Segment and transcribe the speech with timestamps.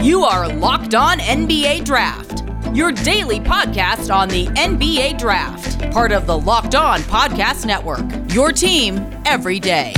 [0.00, 6.24] You are Locked On NBA Draft, your daily podcast on the NBA Draft, part of
[6.24, 8.06] the Locked On Podcast Network.
[8.32, 9.92] Your team every day.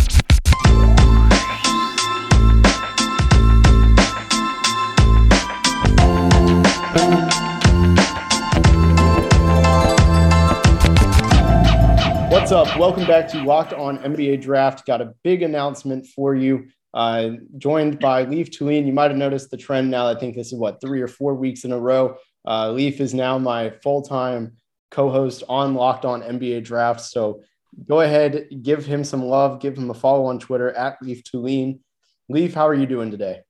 [12.31, 12.79] What's up?
[12.79, 14.87] Welcome back to Locked On NBA Draft.
[14.87, 16.69] Got a big announcement for you.
[16.93, 18.87] Uh, joined by Leif Thulin.
[18.87, 20.09] You might have noticed the trend now.
[20.09, 22.17] I think this is what three or four weeks in a row.
[22.47, 24.57] Uh, Leif is now my full time
[24.91, 27.01] co host on Locked On NBA Draft.
[27.01, 27.43] So
[27.87, 31.81] go ahead, give him some love, give him a follow on Twitter at Leif Thulin.
[32.29, 33.41] Leif, how are you doing today?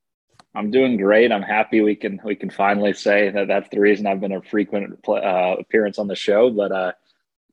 [0.53, 1.31] I'm doing great.
[1.31, 4.41] I'm happy we can we can finally say that that's the reason I've been a
[4.41, 6.49] frequent uh, appearance on the show.
[6.49, 6.91] But uh,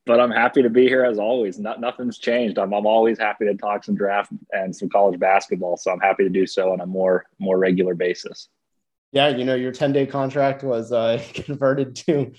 [0.09, 1.59] but I'm happy to be here as always.
[1.59, 2.57] Not, nothing's changed.
[2.57, 5.77] I'm, I'm always happy to talk some draft and some college basketball.
[5.77, 8.49] So I'm happy to do so on a more more regular basis.
[9.11, 12.31] Yeah, you know, your 10 day contract was uh, converted to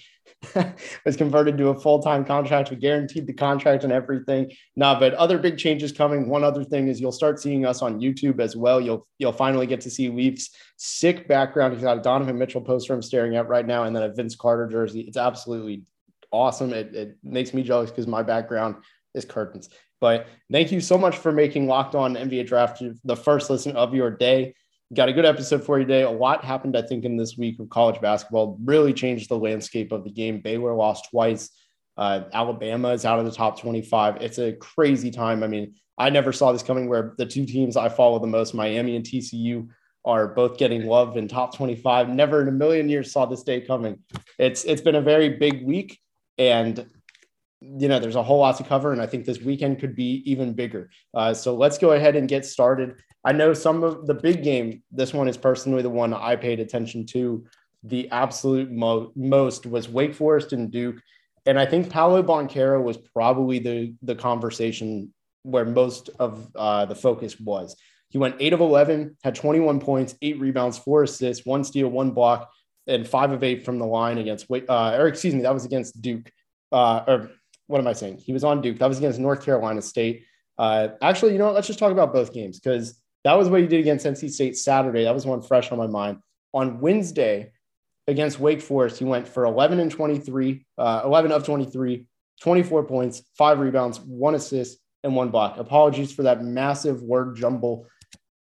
[1.04, 2.70] was converted to a full time contract.
[2.70, 4.50] We guaranteed the contract and everything.
[4.74, 6.28] Nah, but other big changes coming.
[6.28, 8.80] One other thing is you'll start seeing us on YouTube as well.
[8.80, 11.74] You'll you'll finally get to see Leif's sick background.
[11.74, 14.34] He's got a Donovan Mitchell poster I'm staring at right now, and then a Vince
[14.34, 15.02] Carter jersey.
[15.02, 15.84] It's absolutely
[16.32, 16.72] awesome.
[16.72, 18.76] It, it makes me jealous because my background
[19.14, 19.68] is curtains.
[20.00, 23.94] But thank you so much for making Locked On NBA Draft the first listen of
[23.94, 24.54] your day.
[24.94, 26.02] Got a good episode for you today.
[26.02, 28.58] A lot happened, I think, in this week of college basketball.
[28.64, 30.40] Really changed the landscape of the game.
[30.40, 31.50] Baylor lost twice.
[31.96, 34.16] Uh, Alabama is out of the top 25.
[34.22, 35.42] It's a crazy time.
[35.42, 38.54] I mean, I never saw this coming where the two teams I follow the most,
[38.54, 39.68] Miami and TCU,
[40.04, 42.08] are both getting love in top 25.
[42.08, 43.98] Never in a million years saw this day coming.
[44.38, 46.00] It's it's been a very big week.
[46.41, 46.86] And
[47.60, 50.22] you know, there's a whole lot to cover, and I think this weekend could be
[50.24, 50.88] even bigger.
[51.12, 53.02] Uh, so let's go ahead and get started.
[53.22, 54.82] I know some of the big game.
[54.91, 57.44] This one is personally the one I paid attention to.
[57.84, 61.02] The absolute mo- most was Wake Forest and Duke,
[61.44, 65.12] and I think Paolo Banchero was probably the the conversation
[65.43, 67.76] where most of uh, the focus was.
[68.09, 72.12] He went eight of eleven, had 21 points, eight rebounds, four assists, one steal, one
[72.12, 72.50] block
[72.87, 76.00] and five of eight from the line against, uh, or excuse me, that was against
[76.00, 76.31] Duke.
[76.72, 77.31] Uh, or
[77.66, 78.19] what am I saying?
[78.19, 78.78] He was on Duke.
[78.78, 80.25] That was against North Carolina State.
[80.58, 81.54] Uh, actually, you know what?
[81.54, 84.56] Let's just talk about both games because that was what he did against NC State
[84.56, 85.04] Saturday.
[85.04, 86.19] That was one fresh on my mind.
[86.53, 87.53] On Wednesday
[88.06, 92.06] against Wake Forest, he went for 11 and 23, uh, 11 of 23,
[92.41, 95.58] 24 points, five rebounds, one assist, and one block.
[95.58, 97.87] Apologies for that massive word jumble.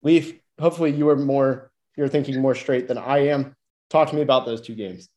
[0.03, 3.55] Leaf, hopefully you are more, you're thinking more straight than I am.
[3.89, 5.09] Talk to me about those two games.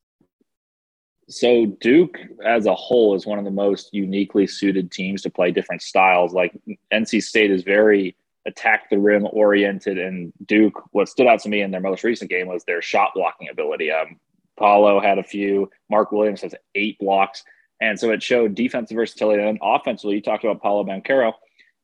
[1.31, 5.53] So Duke as a whole is one of the most uniquely suited teams to play
[5.53, 6.33] different styles.
[6.33, 6.53] Like
[6.93, 10.83] NC State is very attack the rim oriented, and Duke.
[10.93, 13.93] What stood out to me in their most recent game was their shot blocking ability.
[13.93, 14.19] Um,
[14.59, 15.71] Paolo had a few.
[15.89, 17.45] Mark Williams has eight blocks,
[17.81, 19.43] and so it showed defensive versatility.
[19.43, 21.35] And offensively, you talked about Paolo Banchero,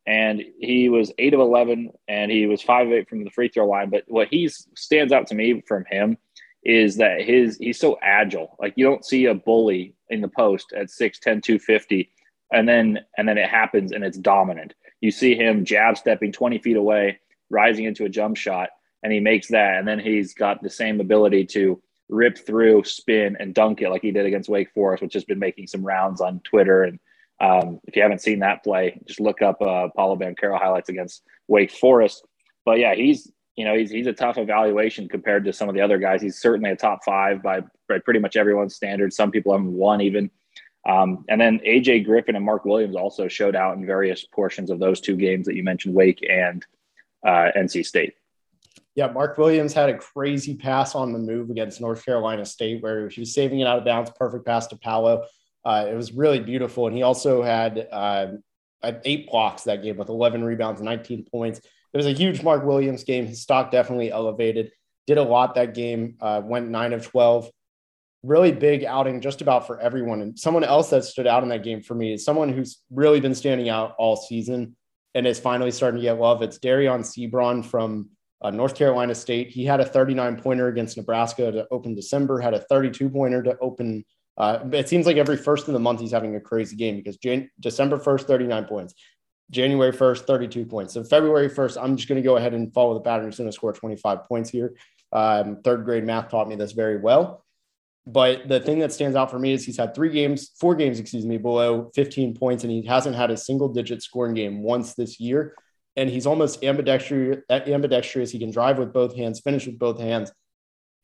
[0.06, 3.48] and he was eight of eleven, and he was five of eight from the free
[3.48, 3.90] throw line.
[3.90, 6.18] But what he stands out to me from him
[6.66, 8.56] is that his he's so agile.
[8.58, 12.10] Like you don't see a bully in the post at 6'10, 250,
[12.52, 14.74] and then and then it happens and it's dominant.
[15.00, 18.70] You see him jab stepping 20 feet away, rising into a jump shot,
[19.04, 19.78] and he makes that.
[19.78, 24.02] And then he's got the same ability to rip through, spin, and dunk it like
[24.02, 26.82] he did against Wake Forest, which has been making some rounds on Twitter.
[26.82, 26.98] And
[27.40, 31.22] um, if you haven't seen that play, just look up uh, Paolo Banchero highlights against
[31.46, 32.26] Wake Forest.
[32.64, 35.80] But yeah, he's you know, he's he's a tough evaluation compared to some of the
[35.80, 36.20] other guys.
[36.20, 39.16] He's certainly a top five by, by pretty much everyone's standards.
[39.16, 40.30] Some people have one even.
[40.86, 44.78] Um, and then AJ Griffin and Mark Williams also showed out in various portions of
[44.78, 46.64] those two games that you mentioned, Wake and
[47.26, 48.14] uh, NC State.
[48.94, 53.08] Yeah, Mark Williams had a crazy pass on the move against North Carolina State where
[53.08, 55.24] he was saving it out of bounds, perfect pass to Paolo.
[55.64, 56.86] Uh, it was really beautiful.
[56.86, 58.28] And he also had uh,
[59.04, 61.60] eight blocks that game with 11 rebounds, 19 points
[61.92, 63.26] it was a huge Mark Williams game.
[63.26, 64.72] His stock definitely elevated.
[65.06, 66.16] Did a lot that game.
[66.20, 67.50] Uh, went nine of twelve.
[68.22, 70.20] Really big outing, just about for everyone.
[70.20, 73.20] And someone else that stood out in that game for me is someone who's really
[73.20, 74.74] been standing out all season
[75.14, 76.42] and is finally starting to get love.
[76.42, 78.10] It's Dereon Seabron from
[78.42, 79.48] uh, North Carolina State.
[79.48, 82.38] He had a 39 pointer against Nebraska to open December.
[82.38, 84.04] Had a 32 pointer to open.
[84.36, 87.16] Uh, it seems like every first of the month he's having a crazy game because
[87.16, 88.94] Jan- December 1st, 39 points.
[89.50, 90.94] January 1st, 32 points.
[90.94, 93.26] So February 1st, I'm just going to go ahead and follow the pattern.
[93.26, 94.74] He's going to score 25 points here.
[95.12, 97.44] Um, third grade math taught me this very well.
[98.08, 101.00] But the thing that stands out for me is he's had three games, four games,
[101.00, 104.94] excuse me, below 15 points, and he hasn't had a single digit scoring game once
[104.94, 105.54] this year.
[105.96, 107.38] And he's almost ambidextrous.
[107.50, 108.30] ambidextrous.
[108.30, 110.32] He can drive with both hands, finish with both hands.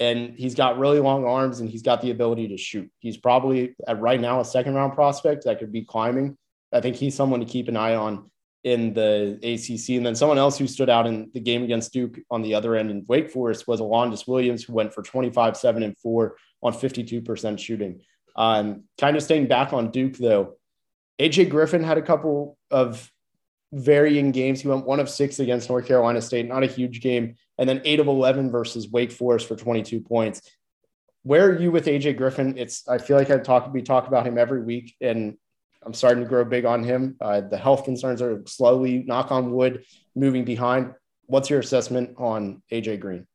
[0.01, 2.91] and he's got really long arms and he's got the ability to shoot.
[2.99, 6.37] He's probably at right now a second round prospect that could be climbing.
[6.73, 8.31] I think he's someone to keep an eye on
[8.65, 9.97] in the ACC.
[9.97, 12.77] And then someone else who stood out in the game against Duke on the other
[12.77, 16.73] end in Wake Forest was Alondes Williams, who went for 25, 7, and 4 on
[16.73, 18.01] 52% shooting.
[18.37, 20.57] Um, kind of staying back on Duke, though,
[21.19, 23.11] AJ Griffin had a couple of
[23.73, 24.61] varying games.
[24.61, 27.81] He went one of six against North Carolina State, not a huge game, and then
[27.85, 30.43] eight of 11 versus Wake Forest for 22 points.
[31.25, 32.59] Where are you with AJ Griffin?
[32.59, 35.37] It's I feel like I talk we talk about him every week, and
[35.85, 37.17] I'm starting to grow big on him.
[37.21, 39.85] Uh, the health concerns are slowly, knock on wood,
[40.15, 40.95] moving behind.
[41.27, 43.27] What's your assessment on AJ Green?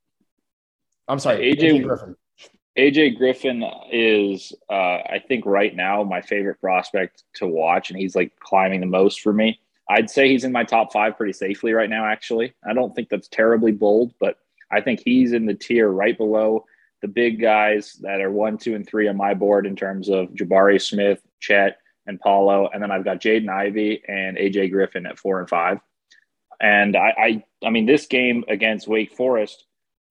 [1.08, 2.16] I'm sorry, AJ, AJ Griffin.
[2.78, 8.16] AJ Griffin is, uh, I think, right now my favorite prospect to watch, and he's
[8.16, 9.60] like climbing the most for me.
[9.90, 12.06] I'd say he's in my top five pretty safely right now.
[12.06, 14.38] Actually, I don't think that's terribly bold, but
[14.72, 16.66] I think he's in the tier right below
[17.02, 20.30] the big guys that are one, two, and three on my board in terms of
[20.30, 21.78] Jabari Smith, Chet,
[22.08, 25.80] and Paolo, and then I've got Jaden Ivey and AJ Griffin at four and five.
[26.60, 29.66] And I, I, I mean, this game against Wake Forest,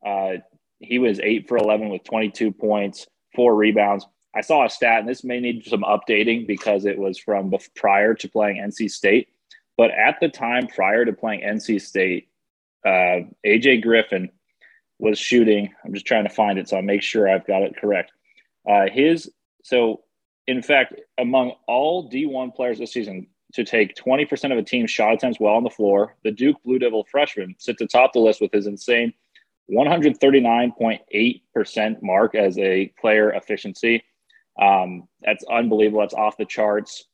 [0.05, 0.35] uh,
[0.79, 4.07] he was eight for eleven with twenty two points, four rebounds.
[4.35, 8.15] I saw a stat, and this may need some updating because it was from prior
[8.15, 9.29] to playing NC State.
[9.79, 12.29] But at the time prior to playing NC State,
[12.85, 14.31] uh, AJ Griffin
[14.99, 15.75] was shooting.
[15.85, 18.13] I'm just trying to find it so I make sure I've got it correct.
[18.69, 19.31] Uh, his
[19.63, 20.03] so
[20.47, 25.15] in fact, among all D1 players this season to take 20% of a team's shot
[25.15, 28.53] attempts while on the floor, the Duke Blue Devil freshman sits atop the list with
[28.53, 29.13] his insane
[29.71, 34.03] 139.8% mark as a player efficiency.
[34.61, 36.01] Um, that's unbelievable.
[36.01, 37.05] That's off the charts.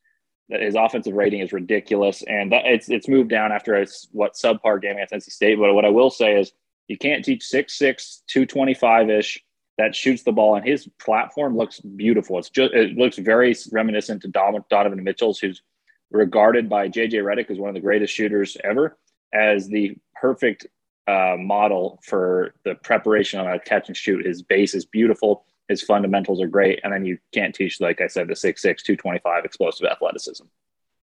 [0.48, 4.82] His offensive rating is ridiculous, and that, it's it's moved down after a what subpar
[4.82, 5.58] game against NC State.
[5.58, 6.52] But what I will say is,
[6.88, 9.42] you can't teach 6'6", 225 ish
[9.78, 12.38] that shoots the ball, and his platform looks beautiful.
[12.38, 15.62] It's just it looks very reminiscent to Donovan Mitchell's, who's
[16.10, 18.98] regarded by JJ Redick as one of the greatest shooters ever,
[19.32, 20.66] as the perfect
[21.08, 24.26] uh, model for the preparation on a catch and shoot.
[24.26, 25.46] His base is beautiful.
[25.68, 29.44] His fundamentals are great, and then you can't teach, like I said, the 6'6", 225
[29.44, 30.44] explosive athleticism.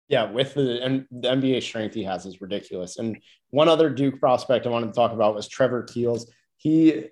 [0.10, 2.98] Yeah, with the and the NBA strength he has is ridiculous.
[2.98, 3.18] And
[3.50, 6.32] one other Duke prospect I wanted to talk about was Trevor Keels.
[6.56, 7.10] He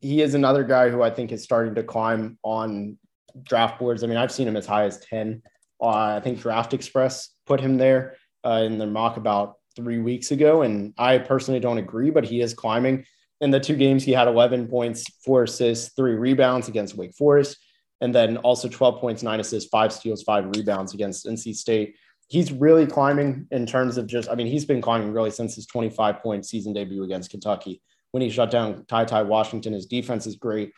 [0.00, 2.98] he is another guy who I think is starting to climb on
[3.42, 4.02] draft boards.
[4.02, 5.42] I mean, I've seen him as high as 10.
[5.80, 5.86] Uh,
[6.16, 10.62] I think Draft Express put him there uh, in their mock about three weeks ago.
[10.62, 13.04] And I personally don't agree, but he is climbing.
[13.40, 17.56] In the two games, he had 11 points, four assists, three rebounds against Wake Forest,
[18.00, 21.94] and then also 12 points, nine assists, five steals, five rebounds against NC State.
[22.26, 25.66] He's really climbing in terms of just, I mean, he's been climbing really since his
[25.66, 27.80] 25 point season debut against Kentucky
[28.12, 29.72] when he shut down Ty Ty Washington.
[29.72, 30.72] His defense is great.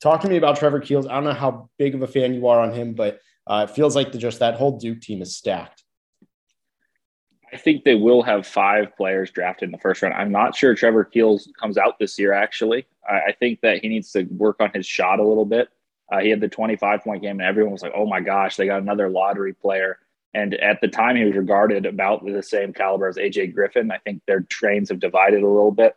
[0.00, 1.06] Talk to me about Trevor Keels.
[1.06, 3.74] I don't know how big of a fan you are on him, but uh, it
[3.74, 5.84] feels like the, just that whole Duke team is stacked.
[7.52, 10.14] I think they will have five players drafted in the first round.
[10.14, 12.86] I'm not sure Trevor Keels comes out this year, actually.
[13.08, 15.68] I, I think that he needs to work on his shot a little bit.
[16.10, 18.66] Uh, he had the 25 point game, and everyone was like, oh my gosh, they
[18.66, 19.98] got another lottery player.
[20.34, 23.92] And at the time, he was regarded about the same caliber as AJ Griffin.
[23.92, 25.94] I think their trains have divided a little bit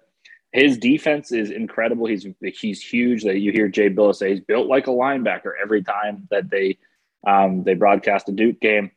[0.56, 2.08] his defense is incredible.
[2.08, 3.24] He's he's huge.
[3.24, 6.78] That you hear Jay Bilas say he's built like a linebacker every time that they
[7.28, 8.92] um, they broadcast a Duke game.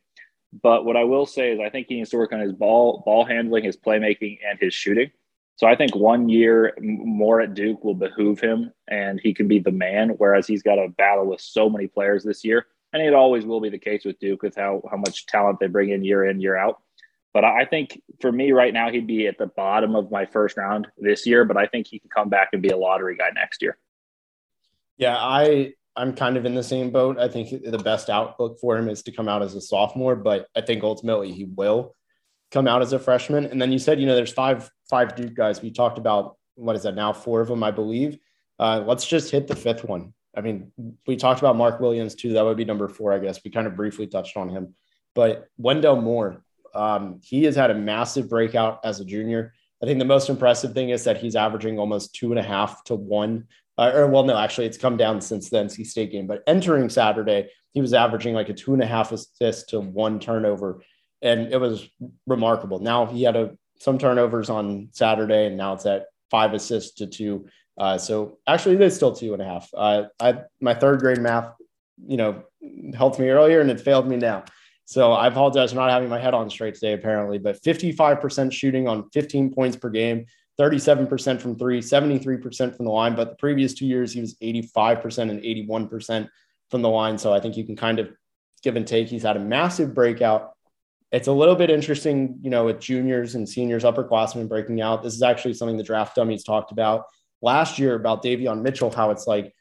[0.62, 3.02] But what I will say is I think he needs to work on his ball
[3.04, 5.10] ball handling, his playmaking, and his shooting.
[5.56, 9.58] So I think one year more at Duke will behoove him, and he can be
[9.58, 10.10] the man.
[10.10, 13.60] Whereas he's got to battle with so many players this year, and it always will
[13.60, 16.40] be the case with Duke with how how much talent they bring in year in
[16.40, 16.80] year out.
[17.34, 20.56] But I think for me right now, he'd be at the bottom of my first
[20.56, 21.44] round this year.
[21.44, 23.78] But I think he can come back and be a lottery guy next year.
[24.96, 27.18] Yeah, I I'm kind of in the same boat.
[27.18, 30.46] I think the best outlook for him is to come out as a sophomore, but
[30.56, 31.94] I think ultimately he will
[32.50, 33.46] come out as a freshman.
[33.46, 35.60] And then you said, you know, there's five five Duke guys.
[35.60, 37.12] We talked about what is that now?
[37.12, 38.18] Four of them, I believe.
[38.58, 40.12] Uh, let's just hit the fifth one.
[40.36, 40.72] I mean,
[41.06, 42.32] we talked about Mark Williams too.
[42.32, 43.40] That would be number four, I guess.
[43.44, 44.74] We kind of briefly touched on him,
[45.14, 46.44] but Wendell Moore,
[46.74, 49.52] um, he has had a massive breakout as a junior.
[49.82, 52.82] I think the most impressive thing is that he's averaging almost two and a half
[52.84, 53.46] to one.
[53.76, 56.26] Uh, or well, no, actually, it's come down since the NC State game.
[56.26, 60.18] But entering Saturday, he was averaging like a two and a half assist to one
[60.18, 60.82] turnover,
[61.22, 61.88] and it was
[62.26, 62.80] remarkable.
[62.80, 67.06] Now he had a, some turnovers on Saturday, and now it's at five assists to
[67.06, 67.46] two.
[67.78, 69.70] Uh, so actually, it is still two and a half.
[69.72, 71.52] Uh, I my third grade math,
[72.04, 72.42] you know,
[72.94, 74.44] helped me earlier, and it failed me now.
[74.88, 78.88] So I apologize for not having my head on straight today, apparently, but 55% shooting
[78.88, 80.24] on 15 points per game,
[80.58, 83.14] 37% from three, 73% from the line.
[83.14, 86.30] But the previous two years, he was 85% and 81%
[86.70, 87.18] from the line.
[87.18, 88.08] So I think you can kind of
[88.62, 89.08] give and take.
[89.08, 90.52] He's had a massive breakout.
[91.12, 95.02] It's a little bit interesting, you know, with juniors and seniors, upperclassmen breaking out.
[95.02, 97.04] This is actually something the draft dummies talked about
[97.42, 99.52] last year about Davion Mitchell, how it's like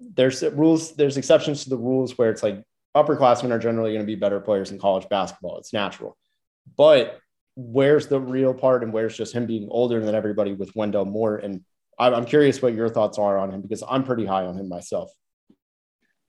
[0.00, 4.06] there's rules, there's exceptions to the rules where it's like upperclassmen are generally going to
[4.06, 5.58] be better players in college basketball.
[5.58, 6.16] It's natural.
[6.76, 7.20] But
[7.56, 11.36] where's the real part and where's just him being older than everybody with Wendell Moore?
[11.36, 11.64] And
[11.98, 15.12] I'm curious what your thoughts are on him because I'm pretty high on him myself.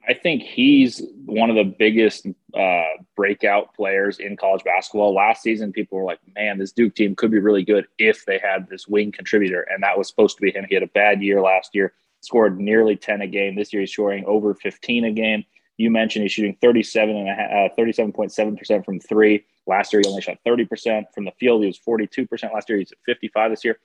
[0.07, 2.83] I think he's one of the biggest uh,
[3.15, 5.13] breakout players in college basketball.
[5.13, 8.37] Last season, people were like, man, this Duke team could be really good if they
[8.37, 9.61] had this wing contributor.
[9.61, 10.65] And that was supposed to be him.
[10.67, 13.55] He had a bad year last year, scored nearly 10 a game.
[13.55, 15.45] This year, he's scoring over 15 a game.
[15.77, 19.45] You mentioned he's shooting 37 and a, uh, 37.7% from three.
[19.65, 21.61] Last year, he only shot 30% from the field.
[21.61, 22.77] He was 42% last year.
[22.77, 23.79] He's at 55 this year.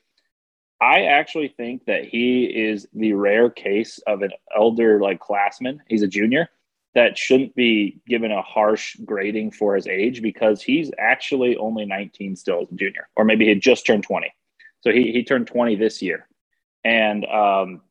[0.81, 5.83] I actually think that he is the rare case of an elder like classman.
[5.89, 6.49] He's a junior
[6.95, 12.37] that shouldn't be given a harsh grading for his age because he's actually only 19
[12.37, 14.33] still as a junior, or maybe he just turned 20.
[14.81, 16.27] So he, he turned 20 this year.
[16.85, 17.83] And um,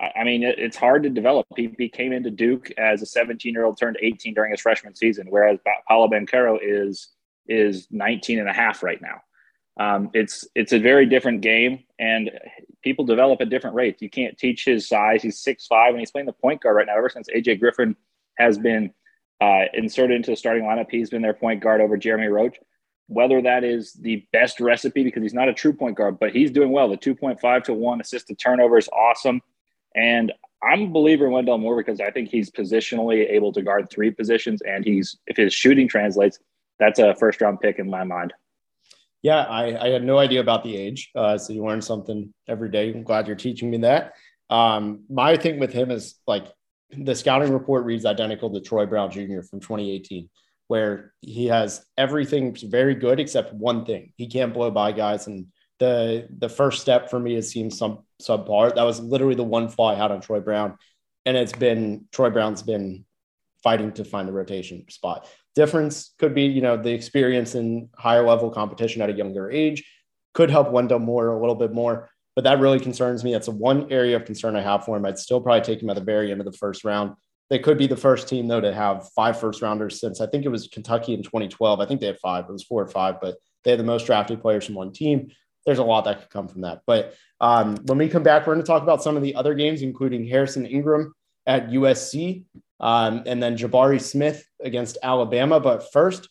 [0.00, 1.46] I, mean, it, it's hard to develop.
[1.56, 4.94] He, he came into Duke as a 17 year old, turned 18 during his freshman
[4.94, 7.08] season, whereas Paolo Banchero is
[7.46, 9.20] is 19 and a half right now.
[9.78, 12.30] Um, it's it's a very different game, and
[12.82, 14.02] people develop at different rates.
[14.02, 15.22] You can't teach his size.
[15.22, 16.96] He's six five, and he's playing the point guard right now.
[16.96, 17.96] Ever since AJ Griffin
[18.36, 18.92] has been
[19.40, 22.58] uh, inserted into the starting lineup, he's been their point guard over Jeremy Roach.
[23.06, 26.50] Whether that is the best recipe because he's not a true point guard, but he's
[26.50, 26.88] doing well.
[26.88, 29.40] The two point five to one assist to turnover is awesome.
[29.94, 30.32] And
[30.62, 34.10] I'm a believer in Wendell Moore because I think he's positionally able to guard three
[34.10, 36.38] positions, and he's if his shooting translates,
[36.78, 38.34] that's a first round pick in my mind.
[39.22, 42.70] Yeah, I, I had no idea about the age, uh, so you learn something every
[42.70, 42.92] day.
[42.92, 44.14] I'm glad you're teaching me that.
[44.48, 46.46] Um, my thing with him is like
[46.90, 49.42] the scouting report reads identical to Troy Brown Jr.
[49.42, 50.28] from 2018,
[50.68, 55.46] where he has everything very good except one thing: he can't blow by guys and
[55.80, 58.74] the the first step for me is seeing some subpar.
[58.74, 60.76] That was literally the one flaw I had on Troy Brown,
[61.26, 63.04] and it's been Troy Brown's been
[63.62, 65.26] fighting to find a rotation spot.
[65.54, 69.84] Difference could be you know the experience in higher level competition at a younger age
[70.34, 73.32] could help Wendell Moore a little bit more, but that really concerns me.
[73.32, 75.04] That's the one area of concern I have for him.
[75.04, 77.14] I'd still probably take him at the very end of the first round.
[77.48, 80.44] They could be the first team though to have five first rounders since I think
[80.44, 81.80] it was Kentucky in 2012.
[81.80, 82.44] I think they had five.
[82.48, 85.30] It was four or five, but they had the most drafted players from one team
[85.66, 86.82] there's a lot that could come from that.
[86.86, 89.54] But um, when we come back, we're going to talk about some of the other
[89.54, 91.14] games, including Harrison Ingram
[91.46, 92.44] at USC
[92.80, 95.60] um, and then Jabari Smith against Alabama.
[95.60, 96.28] But first,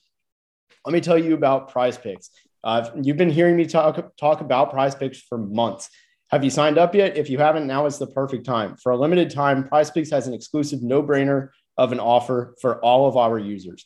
[0.85, 2.29] let me tell you about prize picks.
[2.63, 5.89] Uh, you've been hearing me talk, talk about prize picks for months.
[6.29, 7.17] Have you signed up yet?
[7.17, 8.75] If you haven't, now is the perfect time.
[8.77, 12.79] For a limited time, Prize Picks has an exclusive no brainer of an offer for
[12.85, 13.83] all of our users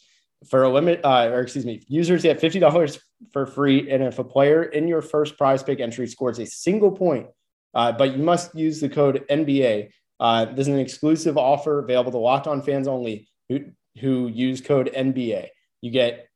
[0.50, 3.00] for a limit, uh, or excuse me, users get fifty dollars
[3.32, 6.92] for free, and if a player in your first Prize Pick entry scores a single
[6.92, 7.28] point,
[7.74, 9.90] uh, but you must use the code NBA.
[10.20, 13.66] Uh, this is an exclusive offer available to Locked On fans only who
[14.00, 15.48] who use code NBA.
[15.82, 16.28] You get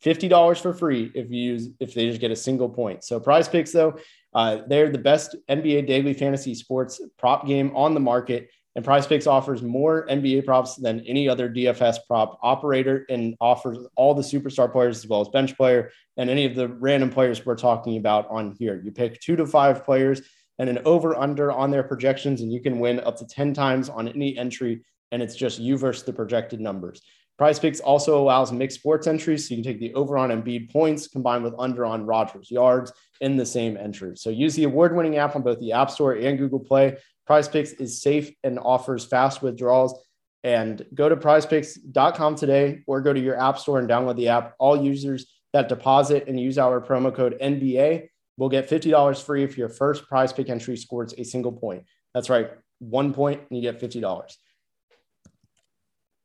[0.00, 3.04] fifty dollars for free if you use if they just get a single point.
[3.04, 3.98] So Prize Picks though,
[4.34, 8.50] uh, they're the best NBA daily fantasy sports prop game on the market.
[8.76, 13.78] And Prize Picks offers more NBA props than any other DFS prop operator and offers
[13.96, 17.44] all the superstar players as well as bench player and any of the random players
[17.46, 18.78] we're talking about on here.
[18.84, 20.20] You pick two to five players
[20.58, 23.88] and an over under on their projections, and you can win up to 10 times
[23.88, 24.84] on any entry.
[25.10, 27.00] And it's just you versus the projected numbers.
[27.38, 30.70] Prize Picks also allows mixed sports entries, so you can take the over on Embiid
[30.70, 34.16] points combined with under on Rodgers yards in the same entry.
[34.16, 37.72] So use the award-winning app on both the App Store and Google Play Prize Picks
[37.72, 39.98] is safe and offers fast withdrawals.
[40.44, 44.54] And go to prizepicks.com today or go to your app store and download the app.
[44.60, 49.58] All users that deposit and use our promo code NBA will get $50 free if
[49.58, 51.84] your first prize pick entry scores a single point.
[52.14, 54.36] That's right, one point and you get $50.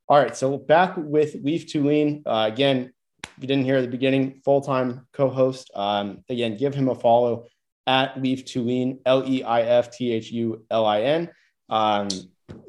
[0.07, 2.21] All right, so back with Leif Thulin.
[2.25, 2.91] Uh, again,
[3.23, 5.71] if you didn't hear at the beginning, full time co host.
[5.73, 7.47] Um, again, give him a follow
[7.87, 11.29] at Leif Thulin, L E I F T H U L I N.
[11.69, 12.07] Um,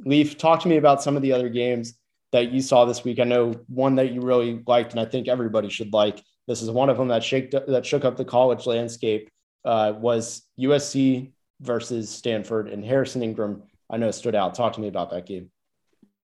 [0.05, 1.95] Leif, talk to me about some of the other games
[2.33, 3.21] that you saw this week.
[3.21, 6.23] I know one that you really liked, and I think everybody should like.
[6.49, 9.29] This is one of them that shaked that shook up the college landscape.
[9.65, 13.63] Uh, was USC versus Stanford and Harrison Ingram.
[13.89, 14.57] I know stood out.
[14.57, 15.51] Talk to me about that game.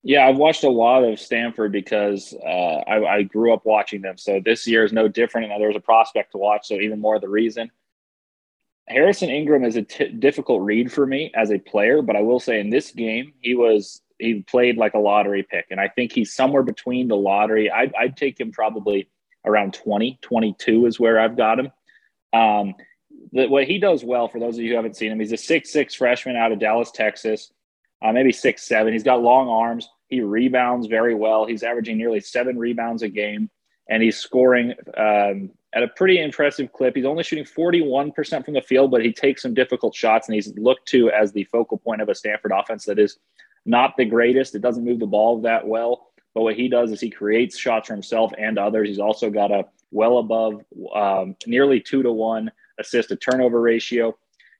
[0.02, 4.19] Yeah, I've watched a lot of Stanford because uh, I, I, grew up watching them.
[4.19, 6.69] So this year is no different, and there was a prospect to watch.
[6.69, 7.71] So even more of the reason.
[8.88, 12.40] Harrison Ingram is a t- difficult read for me as a player, but I will
[12.40, 16.12] say in this game he was he played like a lottery pick, and I think
[16.12, 17.70] he's somewhere between the lottery.
[17.70, 19.08] I'd, I'd take him probably
[19.44, 21.70] around 20, 22 is where I've got him.
[22.32, 22.74] Um,
[23.32, 25.36] the, what he does well for those of you who haven't seen him, he's a
[25.36, 27.52] six six freshman out of Dallas, Texas,
[28.02, 28.92] uh, maybe six seven.
[28.92, 29.88] He's got long arms.
[30.08, 31.46] He rebounds very well.
[31.46, 33.50] He's averaging nearly seven rebounds a game,
[33.88, 36.95] and he's scoring um, at a pretty impressive clip.
[36.95, 40.57] He's only shooting 41% from the field, but he takes some difficult shots, and he's
[40.57, 43.19] looked to as the focal point of a Stanford offense that is
[43.66, 44.54] not the greatest.
[44.54, 47.88] It doesn't move the ball that well, but what he does is he creates shots
[47.88, 48.88] for himself and others.
[48.88, 50.64] He's also got a well above
[50.95, 54.16] um, nearly two to one assist to turnover ratio.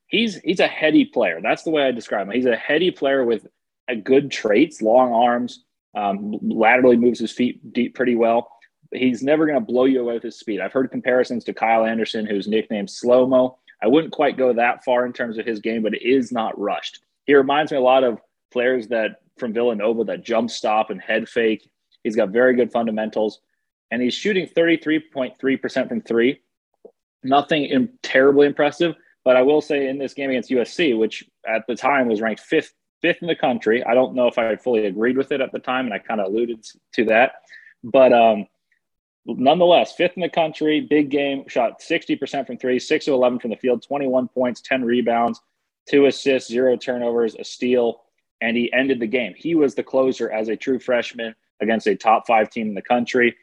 [0.07, 1.39] He's he's a heady player.
[1.41, 2.33] That's the way I describe him.
[2.33, 3.47] He's a heady player with
[3.87, 5.63] a good traits, long arms,
[5.95, 8.51] um, laterally moves his feet deep pretty well.
[8.93, 10.61] He's never going to blow you away with his speed.
[10.61, 13.57] I've heard comparisons to Kyle Anderson, who's nicknamed Slow Mo.
[13.81, 16.57] I wouldn't quite go that far in terms of his game, but it is not
[16.59, 16.99] rushed.
[17.25, 18.19] He reminds me a lot of
[18.51, 21.69] players that from Villanova that jump stop and head fake.
[22.03, 23.41] He's got very good fundamentals,
[23.91, 26.39] and he's shooting 33.3% from three.
[27.23, 31.65] Nothing in, terribly impressive, but I will say in this game against USC, which at
[31.67, 33.83] the time was ranked fifth fifth in the country.
[33.83, 36.19] I don't know if I fully agreed with it at the time, and I kind
[36.21, 37.33] of alluded to that.
[37.83, 38.47] But um,
[39.25, 43.49] nonetheless, fifth in the country, big game, shot 60% from three, six of 11 from
[43.51, 45.41] the field, 21 points, 10 rebounds,
[45.89, 48.01] two assists, zero turnovers, a steal,
[48.41, 49.33] and he ended the game.
[49.35, 52.81] He was the closer as a true freshman against a top five team in the
[52.81, 53.35] country.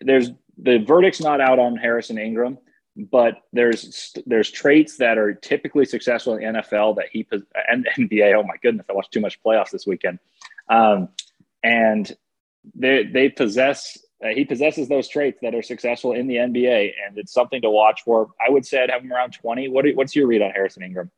[0.00, 2.58] There's the verdict's not out on Harrison Ingram,
[2.96, 7.26] but there's there's traits that are typically successful in the NFL that he
[7.70, 8.34] and NBA.
[8.34, 10.18] Oh my goodness, I watched too much playoffs this weekend,
[10.68, 11.08] um,
[11.62, 12.14] and
[12.74, 13.98] they they possess.
[14.22, 17.70] Uh, he possesses those traits that are successful in the NBA, and it's something to
[17.70, 18.28] watch for.
[18.44, 19.68] I would say I'd have him around twenty.
[19.68, 21.10] What what's your read on Harrison Ingram?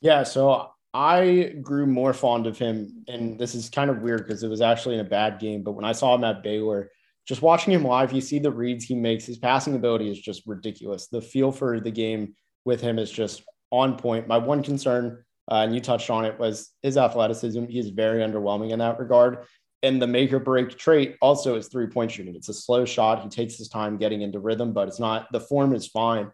[0.00, 4.42] Yeah, so I grew more fond of him, and this is kind of weird because
[4.42, 5.62] it was actually in a bad game.
[5.62, 6.90] But when I saw him at Baylor,
[7.26, 9.26] just watching him live, you see the reads he makes.
[9.26, 11.08] His passing ability is just ridiculous.
[11.08, 14.26] The feel for the game with him is just on point.
[14.26, 17.66] My one concern, uh, and you touched on it, was his athleticism.
[17.66, 19.44] He's very underwhelming in that regard.
[19.82, 22.34] And the make or break trait also is three point shooting.
[22.34, 23.22] It's a slow shot.
[23.22, 26.32] He takes his time getting into rhythm, but it's not the form is fine.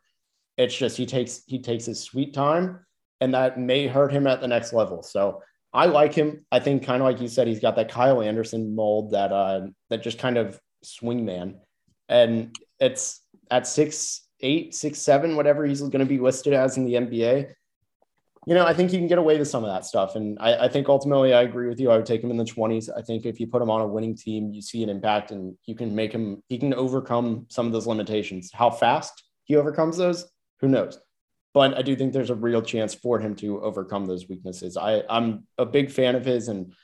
[0.56, 2.80] It's just he takes he takes his sweet time,
[3.20, 5.02] and that may hurt him at the next level.
[5.02, 5.42] So
[5.74, 6.46] I like him.
[6.52, 9.66] I think kind of like you said, he's got that Kyle Anderson mold that uh,
[9.90, 11.56] that just kind of swingman.
[12.08, 16.84] And it's at six, eight, six, seven, whatever he's going to be listed as in
[16.84, 17.52] the NBA.
[18.46, 20.16] You know, I think you can get away with some of that stuff.
[20.16, 21.90] And I, I think ultimately I agree with you.
[21.90, 22.90] I would take him in the 20s.
[22.94, 25.56] I think if you put him on a winning team, you see an impact and
[25.66, 28.50] you can make him, he can overcome some of those limitations.
[28.52, 30.30] How fast he overcomes those,
[30.60, 30.98] who knows?
[31.54, 34.76] But I do think there's a real chance for him to overcome those weaknesses.
[34.76, 36.74] I, I'm a big fan of his and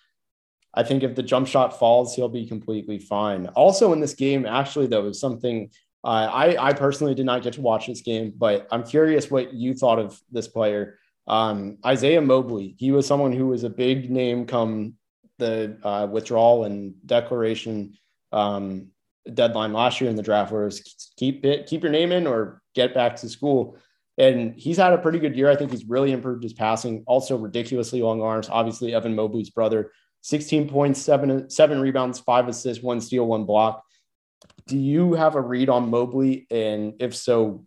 [0.72, 3.48] I think if the jump shot falls, he'll be completely fine.
[3.48, 5.70] Also, in this game, actually, though, is something
[6.04, 9.52] uh, I, I personally did not get to watch this game, but I'm curious what
[9.52, 10.98] you thought of this player.
[11.26, 14.94] Um, Isaiah Mobley, he was someone who was a big name come
[15.38, 17.94] the uh, withdrawal and declaration
[18.32, 18.88] um,
[19.32, 22.26] deadline last year in the draft, where it was keep it, keep your name in
[22.26, 23.76] or get back to school.
[24.18, 25.50] And he's had a pretty good year.
[25.50, 27.02] I think he's really improved his passing.
[27.06, 28.48] Also, ridiculously long arms.
[28.50, 33.82] Obviously, Evan Mobley's brother 16 points, seven, seven rebounds, five assists, one steal, one block.
[34.66, 36.46] Do you have a read on Mobley?
[36.50, 37.64] And if so,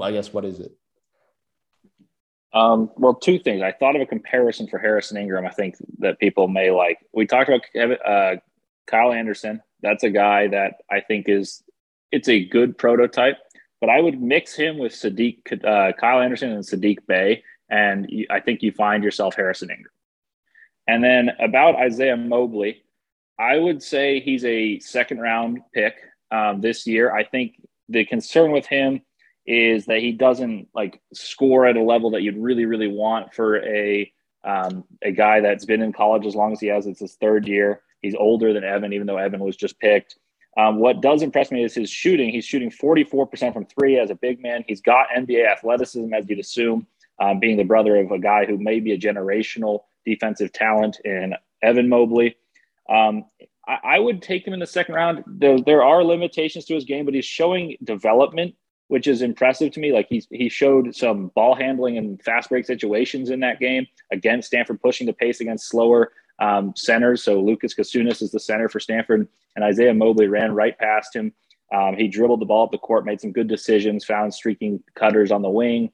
[0.00, 0.72] I guess what is it?
[2.56, 3.62] Um, well, two things.
[3.62, 5.46] I thought of a comparison for Harrison Ingram.
[5.46, 6.98] I think that people may like.
[7.12, 8.36] We talked about Kevin, uh,
[8.86, 9.60] Kyle Anderson.
[9.82, 11.62] That's a guy that I think is
[12.12, 13.36] it's a good prototype.
[13.78, 18.26] But I would mix him with Sadiq uh, Kyle Anderson, and Sadiq Bey, and you,
[18.30, 19.92] I think you find yourself Harrison Ingram.
[20.86, 22.82] And then about Isaiah Mobley,
[23.38, 25.94] I would say he's a second round pick
[26.30, 27.14] um, this year.
[27.14, 29.02] I think the concern with him
[29.46, 33.64] is that he doesn't like score at a level that you'd really, really want for
[33.64, 34.12] a
[34.44, 36.86] um, a guy that's been in college as long as he has.
[36.86, 37.82] It's his third year.
[38.00, 40.16] He's older than Evan, even though Evan was just picked.
[40.56, 42.30] Um, what does impress me is his shooting.
[42.30, 44.64] He's shooting 44% from three as a big man.
[44.66, 46.86] He's got NBA athleticism, as you'd assume,
[47.20, 51.34] um, being the brother of a guy who may be a generational defensive talent in
[51.62, 52.36] Evan Mobley.
[52.88, 53.24] Um,
[53.66, 55.24] I, I, would take him in the second round.
[55.26, 58.54] There, there are limitations to his game, but he's showing development,
[58.88, 59.92] which is impressive to me.
[59.92, 64.48] Like he's he showed some ball handling and fast break situations in that game against
[64.48, 67.22] Stanford, pushing the pace against slower um, centers.
[67.22, 71.32] So Lukas Kisunas is the center for Stanford, and Isaiah Mobley ran right past him.
[71.74, 75.32] Um, he dribbled the ball up the court, made some good decisions, found streaking cutters
[75.32, 75.90] on the wing.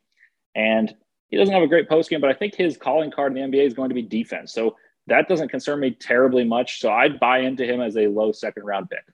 [0.54, 0.94] And
[1.28, 3.56] he doesn't have a great post game, but I think his calling card in the
[3.56, 4.52] NBA is going to be defense.
[4.52, 4.76] So
[5.06, 6.80] that doesn't concern me terribly much.
[6.80, 9.04] So I'd buy into him as a low second round pick.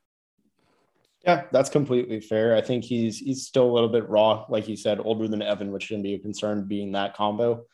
[1.25, 2.57] Yeah, that's completely fair.
[2.57, 5.73] I think he's he's still a little bit raw, like you said, older than Evan,
[5.73, 7.65] which shouldn't be a concern being that combo.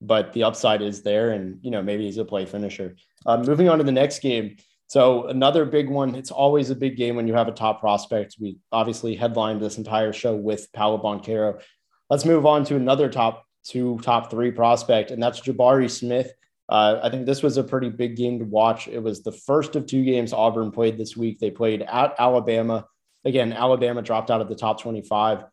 [0.00, 2.96] But the upside is there, and you know maybe he's a play finisher.
[3.24, 4.56] Uh, moving on to the next game.
[4.88, 6.14] So another big one.
[6.14, 8.36] It's always a big game when you have a top prospect.
[8.38, 11.62] We obviously headlined this entire show with Paolo Banchero.
[12.10, 16.30] Let's move on to another top two, top three prospect, and that's Jabari Smith.
[16.68, 18.88] Uh, I think this was a pretty big game to watch.
[18.88, 21.38] It was the first of two games Auburn played this week.
[21.38, 22.86] They played at Alabama.
[23.24, 25.44] Again, Alabama dropped out of the top 25.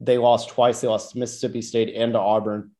[0.00, 0.80] They lost twice.
[0.80, 2.70] They lost to Mississippi State and to Auburn,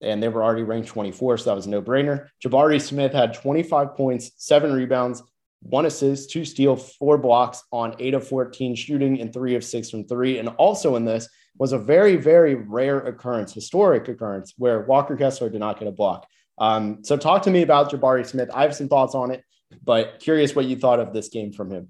[0.00, 2.28] and they were already ranked 24, so that was a no brainer.
[2.44, 5.22] Jabari Smith had 25 points, seven rebounds,
[5.60, 9.90] one assist, two steal, four blocks on eight of 14 shooting, and three of six
[9.90, 10.38] from three.
[10.38, 11.28] And also in this
[11.58, 15.92] was a very, very rare occurrence, historic occurrence, where Walker Kessler did not get a
[15.92, 16.26] block.
[16.58, 18.50] Um, so talk to me about Jabari Smith.
[18.52, 19.44] I have some thoughts on it,
[19.84, 21.88] but curious what you thought of this game from him.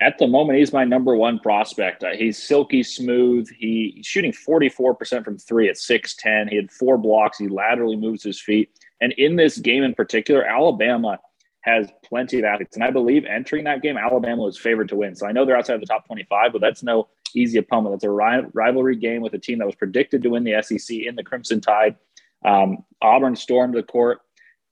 [0.00, 2.02] At the moment, he's my number one prospect.
[2.02, 3.48] Uh, he's silky smooth.
[3.56, 6.48] He, he's shooting 44% from three at 6'10.
[6.48, 7.38] He had four blocks.
[7.38, 8.70] He laterally moves his feet.
[9.00, 11.20] And in this game in particular, Alabama
[11.60, 12.74] has plenty of athletes.
[12.76, 15.14] And I believe entering that game, Alabama was favored to win.
[15.14, 17.94] So I know they're outside of the top 25, but that's no easy opponent.
[17.94, 21.14] That's a rivalry game with a team that was predicted to win the SEC in
[21.14, 21.96] the Crimson Tide.
[22.44, 24.20] Um, Auburn stormed the court,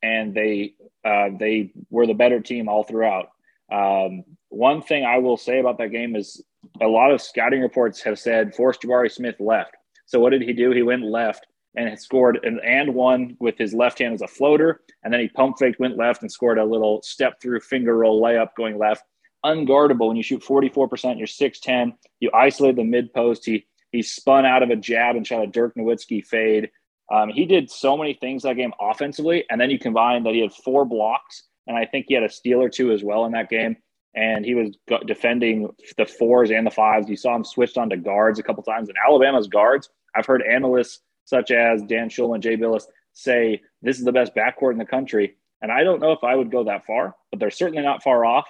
[0.03, 3.31] and they uh, they were the better team all throughout.
[3.73, 6.43] Um, one thing I will say about that game is
[6.81, 9.77] a lot of scouting reports have said Forrest Jabari Smith left.
[10.07, 10.73] So what did he do?
[10.73, 14.81] He went left and scored an and one with his left hand as a floater,
[15.05, 18.21] and then he pump faked, went left, and scored a little step through finger roll
[18.21, 19.05] layup going left.
[19.45, 21.93] Unguardable when you shoot 44%, you're 6'10.
[22.19, 23.47] You isolate the mid post.
[23.47, 26.71] He he spun out of a jab and shot a Dirk Nowitzki fade.
[27.11, 30.41] Um, he did so many things that game offensively, and then you combine that he
[30.41, 33.33] had four blocks, and I think he had a steal or two as well in
[33.33, 33.77] that game.
[34.15, 37.09] And he was defending the fours and the fives.
[37.09, 38.89] You saw him switched on to guards a couple times.
[38.89, 44.05] And Alabama's guards, I've heard analysts such as Dan Shulman, Jay Bilas say this is
[44.05, 45.37] the best backcourt in the country.
[45.63, 48.25] And I don't know if I would go that far, but they're certainly not far
[48.25, 48.49] off.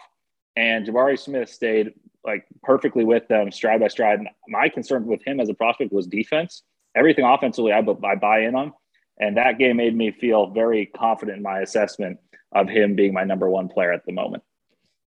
[0.57, 1.93] And Jabari Smith stayed
[2.25, 4.19] like perfectly with them stride by stride.
[4.19, 6.63] And my concern with him as a prospect was defense
[6.95, 8.73] everything offensively, I, I buy in on.
[9.19, 12.19] And that game made me feel very confident in my assessment
[12.53, 14.43] of him being my number one player at the moment.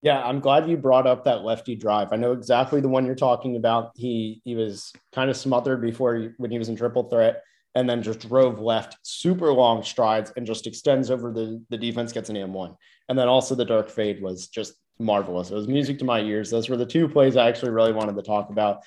[0.03, 2.11] Yeah, I'm glad you brought up that lefty drive.
[2.11, 3.91] I know exactly the one you're talking about.
[3.95, 7.41] He he was kind of smothered before he, when he was in triple threat,
[7.73, 12.11] and then just drove left, super long strides, and just extends over the the defense,
[12.11, 12.75] gets an M one,
[13.07, 15.51] and then also the Dirk fade was just marvelous.
[15.51, 16.49] It was music to my ears.
[16.49, 18.83] Those were the two plays I actually really wanted to talk about.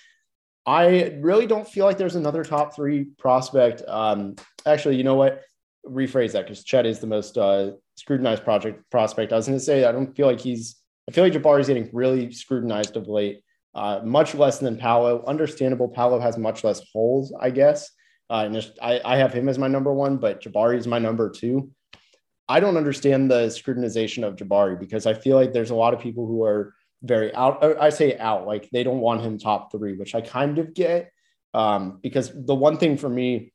[0.66, 3.83] I really don't feel like there's another top three prospect.
[3.87, 4.35] Um,
[4.66, 5.42] actually, you know what?
[5.87, 9.33] Rephrase that because Chet is the most uh, scrutinized project prospect.
[9.33, 10.76] I was going to say I don't feel like he's.
[11.09, 13.42] I feel like Jabari is getting really scrutinized of late.
[13.76, 15.22] Uh, much less than Paolo.
[15.26, 15.88] Understandable.
[15.88, 17.90] Paolo has much less holes, I guess.
[18.29, 20.98] Uh, and just, I, I have him as my number one, but Jabari is my
[20.98, 21.70] number two.
[22.48, 26.00] I don't understand the scrutinization of Jabari because I feel like there's a lot of
[26.00, 27.62] people who are very out.
[27.80, 31.11] I say out, like they don't want him top three, which I kind of get.
[31.54, 33.52] Um, because the one thing for me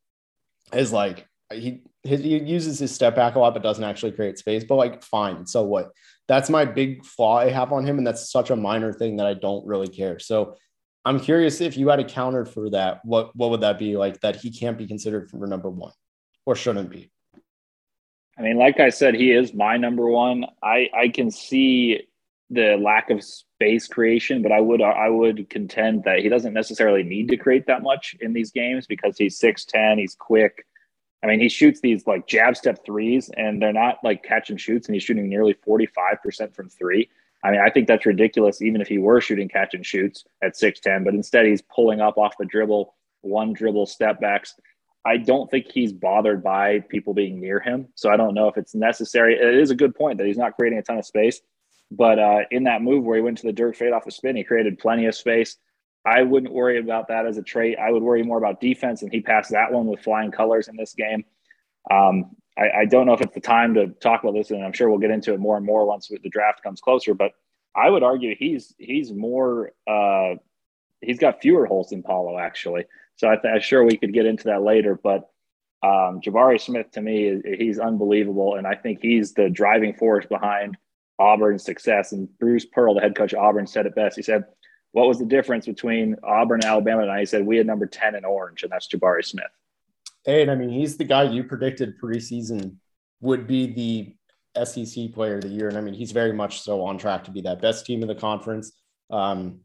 [0.74, 4.38] is like he his, he uses his step back a lot, but doesn't actually create
[4.38, 4.64] space.
[4.64, 5.46] But like, fine.
[5.46, 5.92] So what?
[6.28, 9.28] That's my big flaw I have on him, and that's such a minor thing that
[9.28, 10.18] I don't really care.
[10.18, 10.56] So
[11.04, 14.20] I'm curious if you had a counter for that, what what would that be like?
[14.22, 15.94] That he can't be considered for number one,
[16.46, 17.12] or shouldn't be.
[18.38, 20.46] I mean, like I said, he is my number one.
[20.64, 22.08] I I can see
[22.52, 27.02] the lack of space creation, but I would I would contend that he doesn't necessarily
[27.02, 30.66] need to create that much in these games because he's six ten, he's quick.
[31.24, 34.60] I mean, he shoots these like jab step threes, and they're not like catch and
[34.60, 37.10] shoots, and he's shooting nearly forty five percent from three.
[37.44, 40.58] I mean, I think that's ridiculous, even if he were shooting catch and shoots at
[40.58, 44.56] six ten, but instead he's pulling up off the dribble, one dribble step backs.
[45.06, 47.88] I don't think he's bothered by people being near him.
[47.96, 49.36] So I don't know if it's necessary.
[49.36, 51.42] It is a good point that he's not creating a ton of space.
[51.92, 54.38] But uh, in that move where he went to the Dirk fade off a spin,
[54.38, 55.58] he created plenty of space.
[56.06, 57.78] I wouldn't worry about that as a trait.
[57.78, 60.78] I would worry more about defense, and he passed that one with flying colors in
[60.78, 61.26] this game.
[61.92, 64.74] Um, I, I, don't know if it's the time to talk about this, and I'm
[64.74, 67.14] sure we'll get into it more and more once the draft comes closer.
[67.14, 67.34] But
[67.76, 70.36] I would argue he's he's more uh,
[71.02, 72.86] he's got fewer holes than Paolo actually.
[73.16, 75.00] So I am sure we could get into that later.
[75.02, 75.30] But
[75.84, 80.78] um, Jabari Smith to me, he's unbelievable, and I think he's the driving force behind
[81.22, 82.12] Auburn's success.
[82.12, 84.16] And Bruce Pearl, the head coach of Auburn, said it best.
[84.16, 84.46] He said,
[84.92, 87.04] What was the difference between Auburn and Alabama?
[87.04, 89.46] And I said, We had number 10 in orange, and that's Jabari Smith.
[90.26, 92.76] Hey, and I mean, he's the guy you predicted preseason
[93.22, 95.70] would be the SEC player of the year.
[95.70, 98.08] And I mean, he's very much so on track to be that best team in
[98.08, 98.72] the conference.
[99.10, 99.60] Um,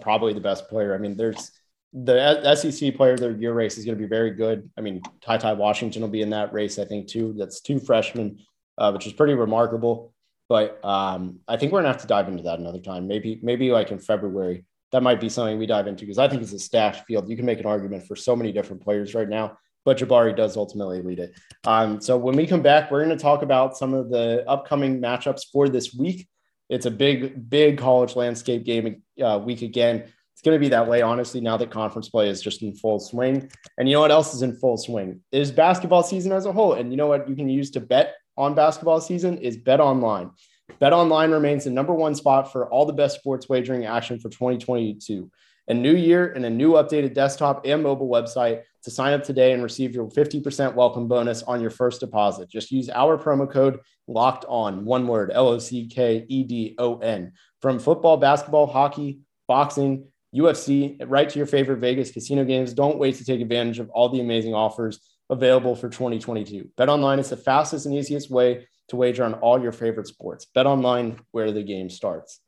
[0.00, 0.94] probably the best player.
[0.94, 1.52] I mean, there's
[1.92, 4.68] the SEC player of the year race is going to be very good.
[4.76, 7.34] I mean, Ty Ty Washington will be in that race, I think, too.
[7.36, 8.38] That's two freshmen,
[8.78, 10.12] uh, which is pretty remarkable.
[10.48, 13.06] But um, I think we're gonna have to dive into that another time.
[13.06, 14.64] Maybe, maybe like in February.
[14.92, 17.28] That might be something we dive into because I think it's a stacked field.
[17.28, 20.56] You can make an argument for so many different players right now, but Jabari does
[20.56, 21.34] ultimately lead it.
[21.64, 25.00] Um, so when we come back, we're going to talk about some of the upcoming
[25.00, 26.28] matchups for this week.
[26.68, 30.04] It's a big, big college landscape game uh, week again.
[30.32, 32.98] It's going to be that way, honestly, now that conference play is just in full
[32.98, 33.50] swing.
[33.78, 35.20] And you know what else is in full swing?
[35.32, 36.74] Is basketball season as a whole.
[36.74, 40.30] And you know what you can use to bet on basketball season is Bet Online.
[40.78, 44.28] Bet Online remains the number one spot for all the best sports wagering action for
[44.28, 45.30] 2022.
[45.68, 49.52] A new year and a new updated desktop and mobile website to sign up today
[49.52, 52.48] and receive your 50% welcome bonus on your first deposit.
[52.48, 56.76] Just use our promo code locked on, one word, L O C K E D
[56.78, 57.32] O N.
[57.62, 62.72] From football, basketball, hockey, boxing, UFC, right to your favorite Vegas casino games.
[62.72, 66.70] Don't wait to take advantage of all the amazing offers available for 2022.
[66.76, 70.46] Bet online is the fastest and easiest way to wager on all your favorite sports.
[70.46, 72.40] Bet online where the game starts.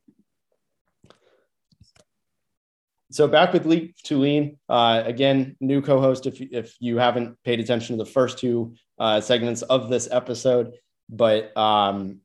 [3.11, 6.27] So back with Leif Thulin, uh, again, new co-host.
[6.27, 10.75] If if you haven't paid attention to the first two uh, segments of this episode,
[11.09, 12.21] but um,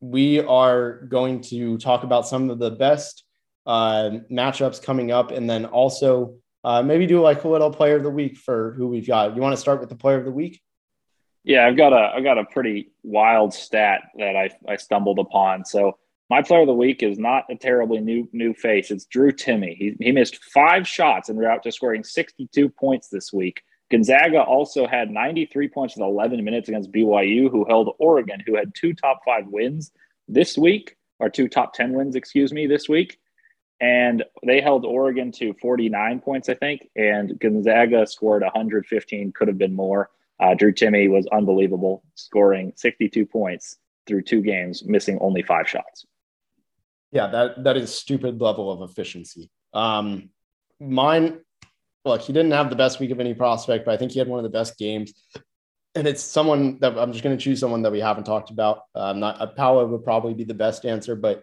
[0.00, 3.24] we are going to talk about some of the best
[3.66, 8.02] uh, matchups coming up, and then also uh, maybe do like a little player of
[8.02, 9.34] the week for who we've got.
[9.34, 10.60] You want to start with the player of the week?
[11.44, 15.64] Yeah, I've got a I've got a pretty wild stat that I I stumbled upon.
[15.64, 15.98] So
[16.30, 18.90] my player of the week is not a terribly new new face.
[18.90, 19.76] It's Drew Timme.
[19.76, 23.62] He he missed five shots and route to scoring 62 points this week.
[23.90, 28.74] Gonzaga also had 93 points in 11 minutes against BYU, who held Oregon, who had
[28.74, 29.92] two top five wins
[30.28, 33.18] this week, or two top 10 wins, excuse me, this week
[33.82, 39.58] and they held Oregon to 49 points, I think, and Gonzaga scored 115, could have
[39.58, 40.08] been more.
[40.38, 46.06] Uh, Drew Timme was unbelievable, scoring 62 points through two games, missing only five shots.
[47.10, 49.50] Yeah, that that is stupid level of efficiency.
[49.74, 50.30] Um,
[50.80, 51.40] mine,
[52.04, 54.28] look, he didn't have the best week of any prospect, but I think he had
[54.28, 55.12] one of the best games.
[55.94, 58.84] And it's someone that I'm just going to choose someone that we haven't talked about.
[58.94, 61.42] Um, not uh, Paolo would probably be the best answer, but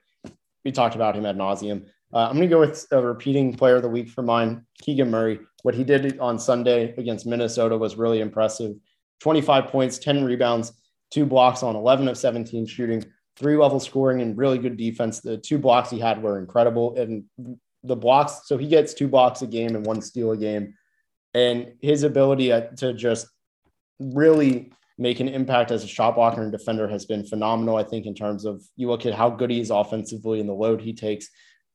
[0.63, 1.85] we talked about him ad nauseum.
[2.13, 5.11] Uh, I'm going to go with a repeating player of the week for mine, Keegan
[5.11, 5.39] Murray.
[5.61, 8.75] What he did on Sunday against Minnesota was really impressive
[9.19, 10.71] 25 points, 10 rebounds,
[11.11, 13.03] two blocks on 11 of 17 shooting,
[13.35, 15.19] three level scoring, and really good defense.
[15.19, 16.97] The two blocks he had were incredible.
[16.97, 17.25] And
[17.83, 20.73] the blocks, so he gets two blocks a game and one steal a game.
[21.33, 23.27] And his ability to just
[23.99, 27.77] really make an impact as a shot blocker and defender has been phenomenal.
[27.77, 30.53] I think in terms of you look at how good he is offensively and the
[30.53, 31.29] load he takes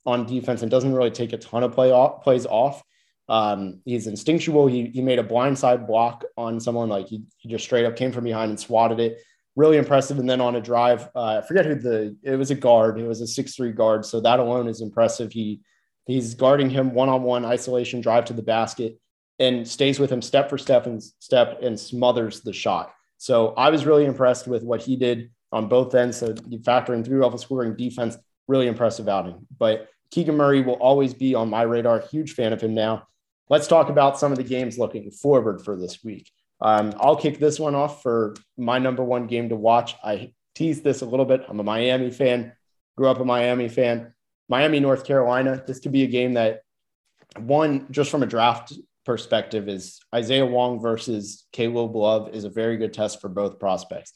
[0.07, 2.83] on defense and doesn't really take a ton of play off, plays off.
[3.29, 4.67] Um, he's instinctual.
[4.67, 8.13] He, he made a blindside block on someone like he, he just straight up came
[8.13, 9.19] from behind and swatted it.
[9.57, 10.19] Really impressive.
[10.19, 12.99] And then on a drive, uh, I forget who the it was a guard.
[12.99, 14.05] It was a six three guard.
[14.05, 15.33] So that alone is impressive.
[15.33, 15.61] He
[16.07, 18.99] he's guarding him one on one isolation drive to the basket
[19.39, 22.93] and stays with him step for step and step and smothers the shot.
[23.19, 26.17] So I was really impressed with what he did on both ends.
[26.19, 28.17] So you factoring through level scoring defense,
[28.49, 29.47] really impressive outing.
[29.57, 32.01] But Keegan Murray will always be on my radar.
[32.01, 33.09] Huge fan of him now.
[33.49, 36.31] Let's talk about some of the games looking forward for this week.
[36.61, 39.97] Um, I'll kick this one off for my number one game to watch.
[40.03, 41.45] I teased this a little bit.
[41.49, 42.53] I'm a Miami fan,
[42.97, 44.15] grew up a Miami fan.
[44.49, 45.63] Miami, North Carolina.
[45.67, 46.63] This could be a game that,
[47.39, 48.73] one, just from a draft
[49.05, 54.13] perspective, is Isaiah Wong versus Caleb Love is a very good test for both prospects.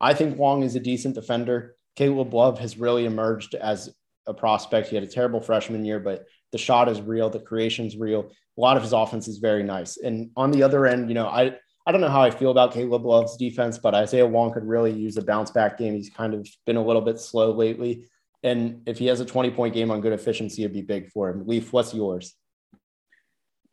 [0.00, 1.74] I think Wong is a decent defender.
[1.96, 3.94] Caleb Love has really emerged as
[4.26, 4.88] a prospect.
[4.88, 8.30] He had a terrible freshman year, but the shot is real, the creation's real.
[8.56, 9.96] A lot of his offense is very nice.
[9.96, 11.56] And on the other end, you know, I
[11.86, 14.92] I don't know how I feel about Caleb Love's defense, but Isaiah Wong could really
[14.92, 15.94] use a bounce back game.
[15.94, 18.04] He's kind of been a little bit slow lately.
[18.42, 21.30] And if he has a 20 point game on good efficiency, it'd be big for
[21.30, 21.46] him.
[21.46, 22.34] Leif, what's yours?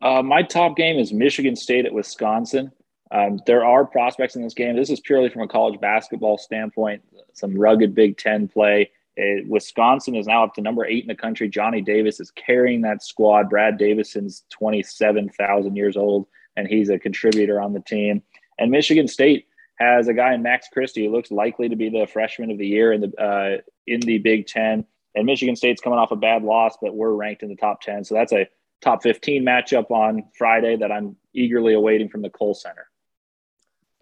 [0.01, 2.71] Uh, my top game is Michigan State at Wisconsin.
[3.11, 4.75] Um, there are prospects in this game.
[4.75, 7.01] This is purely from a college basketball standpoint,
[7.33, 8.91] some rugged Big Ten play.
[9.17, 11.49] It, Wisconsin is now up to number eight in the country.
[11.49, 13.49] Johnny Davis is carrying that squad.
[13.49, 18.21] Brad Davison's 27,000 years old, and he's a contributor on the team.
[18.59, 19.47] And Michigan State
[19.79, 22.67] has a guy in Max Christie who looks likely to be the freshman of the
[22.67, 24.85] year in the uh, in the Big Ten.
[25.15, 28.03] And Michigan State's coming off a bad loss, but we're ranked in the top 10.
[28.03, 28.47] So that's a
[28.81, 32.87] top 15 matchup on Friday that I'm eagerly awaiting from the Kohl Center.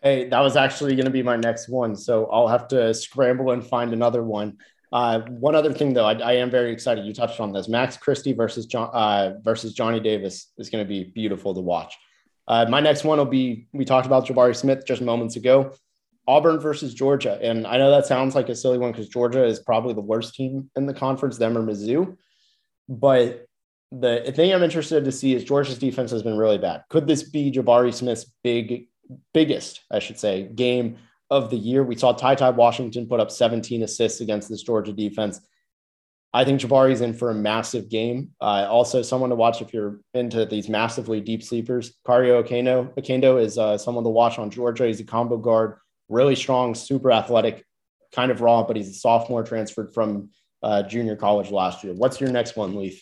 [0.03, 1.95] Hey, that was actually going to be my next one.
[1.95, 4.57] So I'll have to scramble and find another one.
[4.91, 7.05] Uh, one other thing, though, I, I, am very excited.
[7.05, 7.67] You touched on this.
[7.67, 11.95] Max Christie versus John uh, versus Johnny Davis is going to be beautiful to watch.
[12.47, 15.73] Uh, my next one will be we talked about Jabari Smith just moments ago.
[16.27, 19.59] Auburn versus Georgia, and I know that sounds like a silly one because Georgia is
[19.59, 22.17] probably the worst team in the conference, them or Mizzou.
[22.89, 23.45] But
[23.91, 26.83] the thing I'm interested to see is Georgia's defense has been really bad.
[26.89, 28.87] Could this be Jabari Smith's big,
[29.33, 30.97] biggest, I should say, game
[31.29, 31.83] of the year?
[31.83, 35.39] We saw TyTy Washington put up 17 assists against this Georgia defense.
[36.33, 38.31] I think Jabari's in for a massive game.
[38.41, 41.93] Uh, also, someone to watch if you're into these massively deep sleepers.
[42.05, 44.85] Kario Oquendo, Oquendo is uh, someone to watch on Georgia.
[44.85, 45.77] He's a combo guard,
[46.09, 47.65] really strong, super athletic,
[48.13, 50.29] kind of raw, but he's a sophomore transferred from
[50.61, 51.93] uh, junior college last year.
[51.93, 53.01] What's your next one, Leif?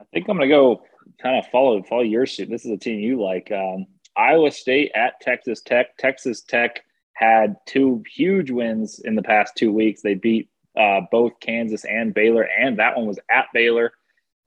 [0.00, 0.82] I think I'm going to go
[1.20, 2.48] kind of follow follow your suit.
[2.48, 3.52] This is a team you like.
[3.52, 5.96] Um, Iowa State at Texas Tech.
[5.98, 6.82] Texas Tech
[7.18, 10.02] had two huge wins in the past two weeks.
[10.02, 13.92] They beat uh, both Kansas and Baylor, and that one was at Baylor.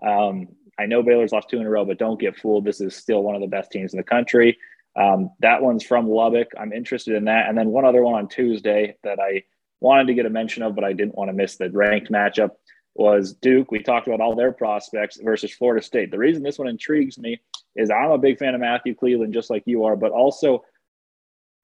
[0.01, 0.47] Um,
[0.79, 2.63] I know Baylor's lost two in a row, but don't get fooled.
[2.63, 4.57] This is still one of the best teams in the country.
[4.95, 6.51] Um, that one's from Lubbock.
[6.57, 7.49] I'm interested in that.
[7.49, 9.43] And then one other one on Tuesday that I
[9.81, 12.51] wanted to get a mention of, but I didn't want to miss the ranked matchup
[12.95, 13.71] was Duke.
[13.71, 16.12] We talked about all their prospects versus Florida State.
[16.12, 17.41] The reason this one intrigues me
[17.75, 20.63] is I'm a big fan of Matthew Cleveland, just like you are, but also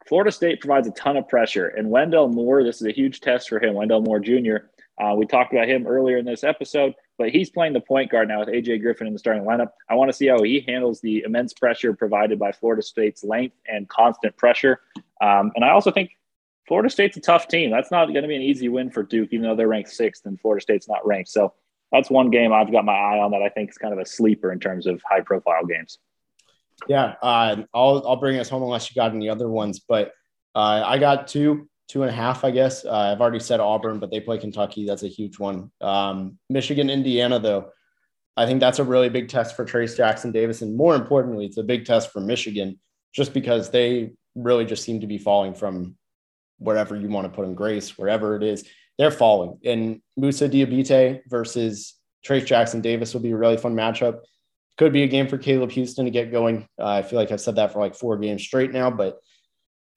[0.07, 1.67] Florida State provides a ton of pressure.
[1.67, 4.57] And Wendell Moore, this is a huge test for him, Wendell Moore Jr.
[4.99, 8.27] Uh, we talked about him earlier in this episode, but he's playing the point guard
[8.27, 9.71] now with AJ Griffin in the starting lineup.
[9.89, 13.55] I want to see how he handles the immense pressure provided by Florida State's length
[13.67, 14.79] and constant pressure.
[15.21, 16.11] Um, and I also think
[16.67, 17.69] Florida State's a tough team.
[17.69, 20.25] That's not going to be an easy win for Duke, even though they're ranked sixth
[20.25, 21.29] and Florida State's not ranked.
[21.29, 21.53] So
[21.91, 24.05] that's one game I've got my eye on that I think is kind of a
[24.05, 25.99] sleeper in terms of high profile games.
[26.87, 30.11] Yeah, uh, I'll I'll bring us home unless you got any other ones, but
[30.55, 32.85] uh, I got two, two and a half, I guess.
[32.85, 34.85] Uh, I've already said Auburn, but they play Kentucky.
[34.85, 35.71] That's a huge one.
[35.81, 37.71] Um, Michigan, Indiana, though,
[38.35, 41.57] I think that's a really big test for Trayce Jackson Davis, and more importantly, it's
[41.57, 42.79] a big test for Michigan,
[43.13, 45.95] just because they really just seem to be falling from
[46.59, 49.59] wherever you want to put in Grace, wherever it is, they're falling.
[49.65, 54.19] And Moussa Diabaté versus Trayce Jackson Davis will be a really fun matchup.
[54.77, 56.67] Could be a game for Caleb Houstan to get going.
[56.79, 59.19] Uh, I feel like I've said that for like four games straight now, but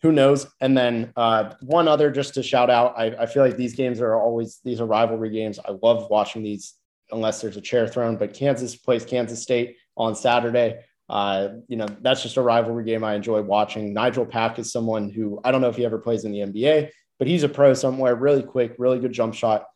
[0.03, 0.47] who knows?
[0.61, 4.01] And then uh, one other just to shout out, I, I feel like these games
[4.01, 5.59] are always these are rivalry games.
[5.59, 6.75] I love watching these
[7.13, 8.17] unless there's a chair thrown.
[8.17, 10.81] But Kansas plays Kansas State on Saturday.
[11.09, 13.95] Uh, you know, that's just a rivalry game I enjoy watching.
[13.95, 16.91] Nijel Pack is someone who I don't know if he ever plays in the NBA,
[17.19, 19.67] but he's a pro somewhere, really quick, really good jump shot.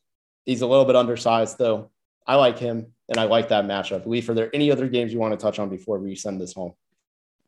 [0.46, 1.90] He's a little bit undersized, though.
[2.26, 4.06] I like him and I like that matchup.
[4.06, 6.52] Leif, are there any other games you want to touch on before we send this
[6.52, 6.74] home?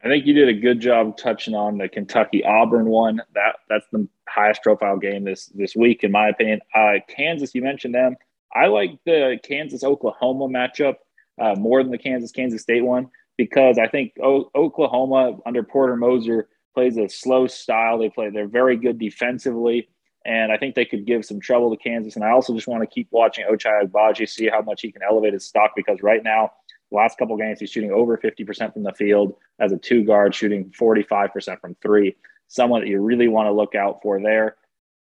[0.05, 3.23] I think you did a good job touching on the Kentucky Auburn one.
[3.35, 6.61] That that's the highest profile game this this week, in my opinion.
[6.75, 8.17] Uh, Kansas, you mentioned them.
[8.55, 10.97] I like the Kansas Oklahoma matchup
[11.41, 15.97] uh, more than the Kansas Kansas State one because I think o- Oklahoma under Porter
[15.97, 17.99] Moser plays a slow style.
[17.99, 19.89] They play, they're very good defensively.
[20.27, 22.17] And I think they could give some trouble to Kansas.
[22.17, 25.03] And I also just want to keep watching Ochai Agbaji, see how much he can
[25.09, 26.51] elevate his stock because right now,
[26.91, 30.35] the last couple games, he's shooting over 50% from the field as a two guard,
[30.35, 32.17] shooting 45% from three.
[32.49, 34.57] Someone that you really want to look out for there.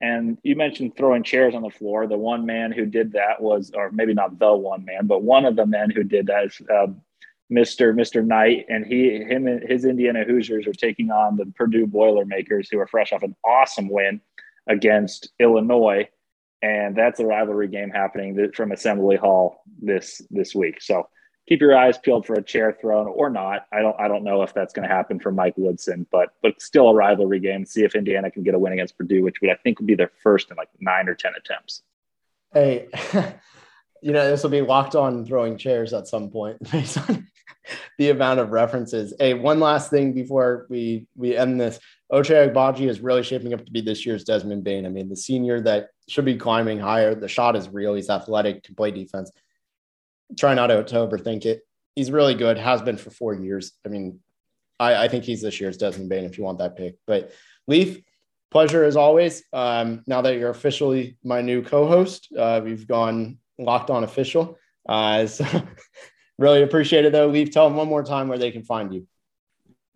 [0.02, 2.08] And you mentioned throwing chairs on the floor.
[2.08, 5.46] The one man who did that was, or maybe not the one man, but one
[5.46, 6.88] of the men who did that is uh,
[7.52, 7.94] Mr.
[7.94, 8.26] Mr.
[8.26, 12.80] Knight, and he him and his Indiana Hoosiers are taking on the Purdue Boilermakers, who
[12.80, 14.22] are fresh off an awesome win
[14.68, 16.08] against Illinois,
[16.62, 20.82] and that's a rivalry game happening from Assembly Hall this this week.
[20.82, 21.08] So
[21.48, 23.66] keep your eyes peeled for a chair thrown or not.
[23.72, 26.62] I don't I don't know if that's going to happen for Mike Woodson, but but
[26.62, 27.66] still a rivalry game.
[27.66, 29.96] See if Indiana can get a win against Purdue, which would I think would be
[29.96, 31.82] their first in like nine or ten attempts.
[32.54, 32.88] Hey.
[34.02, 37.28] you know, this will be locked on throwing chairs at some point based on
[37.98, 39.14] the amount of references.
[39.18, 41.80] Hey, one last thing before we we end this.
[42.12, 44.86] Ochai Agbaji is really shaping up to be this year's Desmond Bane.
[44.86, 47.16] I mean, the senior that should be climbing higher.
[47.16, 47.94] The shot is real.
[47.94, 49.32] He's athletic, can play defense.
[50.38, 51.62] Try not to, overthink it.
[51.96, 52.58] He's really good.
[52.58, 53.74] Has been for four years.
[53.86, 54.20] I mean,
[54.80, 56.96] I, I think he's this year's Desmond Bane if you want that pick.
[57.08, 57.32] But
[57.68, 58.02] Leif,
[58.50, 59.44] pleasure as always.
[59.54, 64.58] Um, now that you're officially my new co-host, uh, we've gone locked on official.
[64.88, 65.46] Uh, so
[66.38, 67.28] really appreciate it though.
[67.28, 69.08] Leif, tell them one more time where they can find you.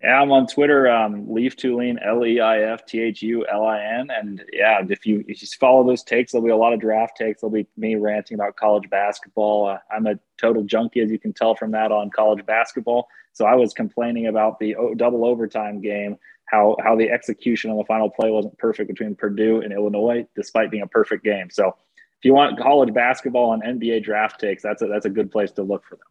[0.02, 3.66] Yeah, I'm on Twitter, um, Leif Thulin, L E I F T H U L
[3.66, 4.10] I N.
[4.12, 7.18] And yeah, if you if you follow those takes, there'll be a lot of draft
[7.18, 7.42] takes.
[7.42, 9.68] There'll be me ranting about college basketball.
[9.68, 13.08] Uh, I'm a total junkie, as you can tell from that on college basketball.
[13.34, 17.84] So I was complaining about the double overtime game how how the execution on the
[17.86, 21.50] final play wasn't perfect between Purdue and Illinois, despite being a perfect game.
[21.50, 25.32] So if you want college basketball and NBA draft takes, that's a that's a good
[25.32, 26.06] place to look for them.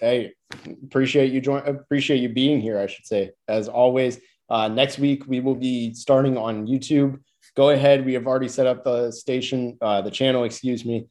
[0.00, 0.32] Hey,
[0.84, 3.30] appreciate you join appreciate you being here, I should say.
[3.48, 7.18] As always, uh, next week we will be starting on YouTube.
[7.56, 8.04] Go ahead.
[8.04, 11.06] We have already set up the station, uh, the channel, excuse me.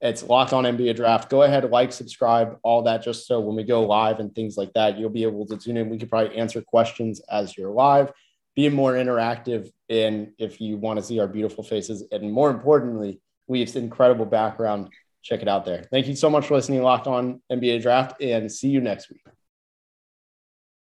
[0.00, 1.30] It's locked on NBA draft.
[1.30, 4.72] Go ahead, like, subscribe, all that, just so when we go live and things like
[4.74, 5.88] that, you'll be able to tune in.
[5.88, 8.12] We could probably answer questions as you're live,
[8.54, 9.70] be more interactive.
[9.88, 14.26] And if you want to see our beautiful faces, and more importantly, we have incredible
[14.26, 14.90] background,
[15.26, 15.84] check it out there.
[15.90, 19.24] Thank you so much for listening, Locked On NBA Draft, and see you next week.